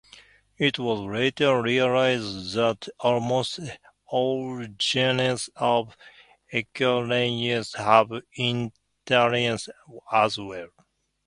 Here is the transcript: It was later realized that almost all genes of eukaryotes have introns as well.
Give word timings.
It 0.57 0.79
was 0.79 0.99
later 1.01 1.61
realized 1.61 2.55
that 2.55 2.89
almost 3.01 3.59
all 4.07 4.65
genes 4.79 5.47
of 5.55 5.95
eukaryotes 6.51 7.75
have 7.77 8.07
introns 8.35 9.69
as 10.11 10.39
well. 10.39 10.69